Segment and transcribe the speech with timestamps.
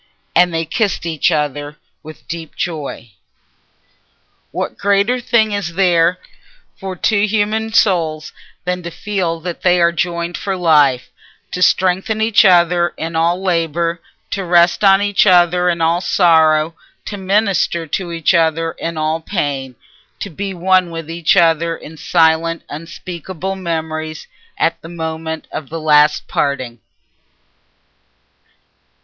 [0.33, 3.11] And they kissed each other with a deep joy.
[4.49, 6.17] What greater thing is there
[6.75, 8.33] for two human souls
[8.65, 14.01] than to feel that they are joined for life—to strengthen each other in all labour,
[14.31, 16.73] to rest on each other in all sorrow,
[17.05, 19.75] to minister to each other in all pain,
[20.19, 24.25] to be one with each other in silent unspeakable memories
[24.57, 26.79] at the moment of the last parting?